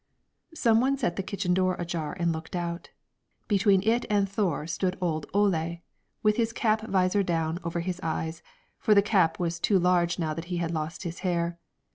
Some 0.55 0.81
one 0.81 0.97
set 0.97 1.15
the 1.15 1.21
kitchen 1.21 1.53
door 1.53 1.75
ajar 1.75 2.17
and 2.19 2.31
looked 2.31 2.55
out; 2.55 2.89
between 3.47 3.83
it 3.87 4.03
and 4.09 4.27
Thore 4.27 4.65
stood 4.65 4.97
old 4.99 5.27
Ole, 5.31 5.83
with 6.23 6.37
his 6.37 6.53
cap 6.53 6.81
visor 6.87 7.21
down 7.21 7.59
over 7.63 7.81
his 7.81 7.99
eyes, 8.01 8.41
for 8.79 8.95
the 8.95 9.03
cap 9.03 9.37
was 9.37 9.59
too 9.59 9.77
large 9.77 10.17
now 10.17 10.33
that 10.33 10.45
he 10.45 10.57
had 10.57 10.71
lost 10.71 11.03
his 11.03 11.19
hair. 11.19 11.59